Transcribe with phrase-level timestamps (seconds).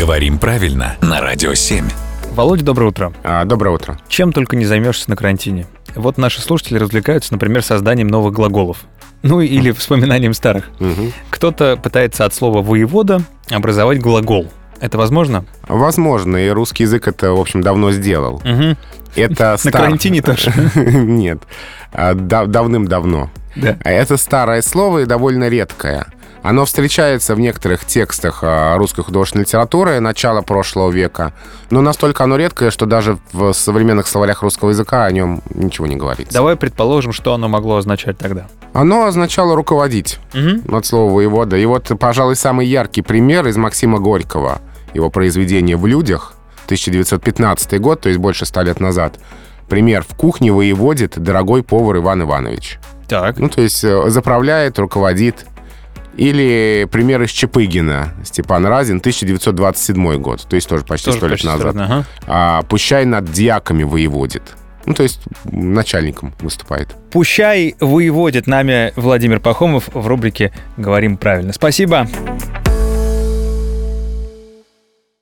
[0.00, 1.84] Говорим правильно на Радио 7.
[2.32, 3.12] Володя, доброе утро.
[3.22, 3.98] А, доброе утро.
[4.08, 5.66] Чем только не займешься на карантине.
[5.94, 8.78] Вот наши слушатели развлекаются, например, созданием новых глаголов.
[9.22, 10.70] Ну или вспоминанием старых.
[11.28, 14.46] Кто-то пытается от слова «воевода» образовать глагол.
[14.80, 15.44] Это возможно?
[15.68, 18.40] Возможно, и русский язык это, в общем, давно сделал.
[18.44, 18.78] Мгм.
[19.14, 20.50] Это На стар- карантине тоже.
[20.74, 21.42] Нет,
[21.92, 23.30] А, дав- давным-давно.
[23.56, 23.76] Да.
[23.84, 26.06] А Это старое слово и довольно редкое.
[26.42, 31.32] Оно встречается в некоторых текстах а, русской художественной литературы начала прошлого века,
[31.70, 35.96] но настолько оно редкое, что даже в современных словарях русского языка о нем ничего не
[35.96, 36.32] говорится.
[36.32, 38.46] Давай предположим, что оно могло означать тогда.
[38.72, 40.18] Оно означало руководить.
[40.32, 40.74] Мгм.
[40.74, 41.56] от слова воевода.
[41.56, 44.60] И вот, пожалуй, самый яркий пример из Максима Горького,
[44.94, 46.34] его произведение «В людях»,
[46.66, 49.18] 1915 год, то есть больше ста лет назад.
[49.68, 52.78] Пример «В кухне воеводит дорогой повар Иван Иванович».
[53.08, 53.38] Так.
[53.38, 55.46] Ну, то есть э, заправляет, руководит.
[56.16, 61.76] Или пример из Чепыгина, Степан Разин, 1927 год, то есть тоже почти сто лет назад.
[61.76, 62.04] ага.
[62.26, 64.42] А, «Пущай над дьяками воеводит».
[64.86, 66.88] Ну, то есть начальником выступает.
[67.12, 71.52] Пущай воеводит нами Владимир Пахомов в рубрике «Говорим правильно».
[71.52, 72.08] Спасибо.